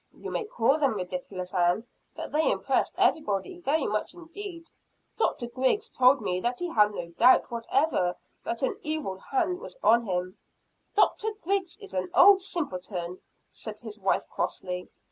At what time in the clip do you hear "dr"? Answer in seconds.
5.19-5.45, 10.95-11.27